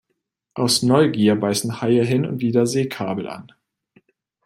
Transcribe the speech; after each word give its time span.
Aus 0.55 0.81
Neugier 0.81 1.35
beißen 1.35 1.79
Haie 1.79 2.03
hin 2.03 2.25
und 2.25 2.41
wieder 2.41 2.65
Seekabel 2.65 3.27
an. 3.29 3.51